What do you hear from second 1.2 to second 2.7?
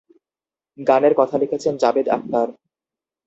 লিখেছেন জাভেদ আখতার।